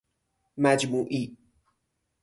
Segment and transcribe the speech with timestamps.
[0.57, 1.37] مجموعی